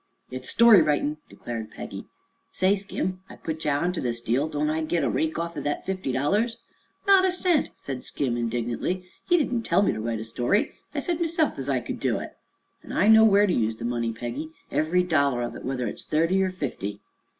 "It's 0.31 0.49
story 0.49 0.81
writin'," 0.81 1.17
declared 1.29 1.69
Peggy 1.69 2.07
"Say, 2.51 2.75
Skim, 2.75 3.21
I 3.29 3.35
put 3.35 3.63
ye 3.63 3.69
onter 3.69 4.01
this 4.01 4.19
deal; 4.19 4.47
don't 4.47 4.67
I 4.71 4.81
git 4.83 5.03
a 5.03 5.09
rake 5.11 5.37
off 5.37 5.55
on 5.55 5.61
thet 5.61 5.85
fifty 5.85 6.11
dollars?" 6.11 6.57
"Not 7.05 7.23
a 7.23 7.31
cent!" 7.31 7.69
said 7.77 8.03
Skim 8.03 8.35
indignantly. 8.35 9.07
"Ye 9.29 9.37
didn't 9.37 9.61
tell 9.61 9.83
me 9.83 9.91
to 9.91 9.99
write 10.01 10.19
a 10.19 10.23
story; 10.23 10.73
I 10.95 10.99
said 11.01 11.19
myself 11.19 11.59
as 11.59 11.69
I 11.69 11.81
could 11.81 11.99
do 11.99 12.17
it. 12.17 12.35
An' 12.81 12.93
I 12.93 13.09
know 13.09 13.23
where 13.23 13.45
to 13.45 13.53
use 13.53 13.75
the 13.75 13.85
money, 13.85 14.11
Peggy, 14.11 14.49
ev'ry 14.71 15.03
dollar 15.03 15.43
of 15.43 15.55
it, 15.55 15.63
whether 15.63 15.85
it's 15.85 16.03
thirty 16.03 16.41
er 16.41 16.49
fifty." 16.49 17.01